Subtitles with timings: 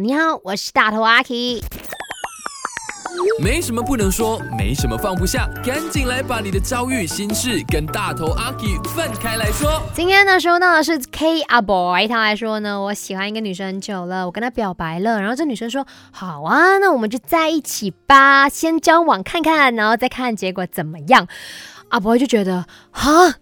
[0.00, 1.62] 你好，我是大头阿 K。
[3.38, 9.82] 没什么不能说，没什么放不下，赶紧来把你的遭遇、心事跟大头阿 K 分开来说。
[9.94, 21.28] 今天呢，收到的是 K 阿 boy，他来说呢，我喜欢一个女生很久了，我跟她表白了，然后这女生说好啊，那我们就在一起吧，先交往看看，然后再看结果怎么样。
[21.90, 23.34] 阿 boy 就觉得啊，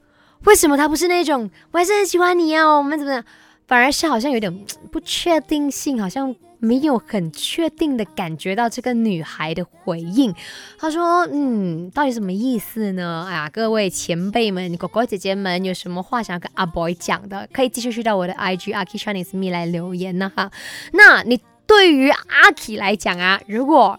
[0.47, 3.25] 为什么他不是那种我还是很喜欢你啊，我们怎么样？
[3.71, 4.53] 反而是好像有点
[4.91, 10.35] 不确定性，好像没有很确定的感觉到这个女孩的回应。
[10.77, 13.25] 他说：“嗯，到底什么意思呢？
[13.29, 20.51] 哎呀，各位前辈们、哥哥姐姐们，有什么话想要跟阿 boy 讲的，可以继续去到我的 IG 阿 K Chinese Me 来留言呢哈。
[20.93, 23.97] 那你对于阿 K 来讲啊，如果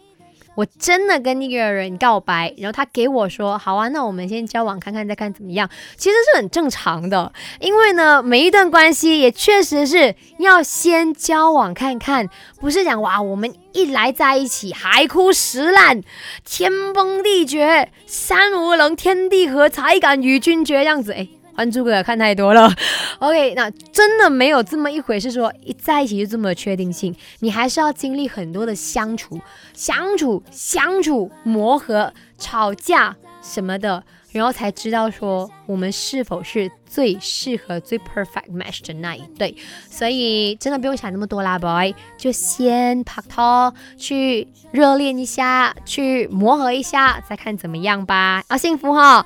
[0.55, 7.31] 我真的跟一个人告白，然后他给我说好啊，那我们先交往看看，再看怎么样，其实是很正常的。
[7.59, 12.27] 因为呢，每一段关系也确实是要先交往看看，
[12.59, 16.01] 不是讲哇，我们一来在一起海枯石烂、
[16.43, 21.13] 天崩地绝、山无棱、天地合，才敢与君绝这样子。
[21.13, 21.27] 哎，
[21.61, 22.73] 还珠格格看太多了。
[23.19, 29.39] OK，那真的没有这么一回事，说一在一起就这么确定性，你还是要经历很多的相处、
[29.73, 39.55] 相处、相处、磨合、吵架什么的，然后才知道说我们是否是最适合、最 perfect match 的那一对。
[39.89, 48.43] 所以真的不用想那么多啦，boy，就先拍拖，去热恋一下，去磨合一下，再看怎么样吧。
[48.47, 49.25] 啊幸福哈！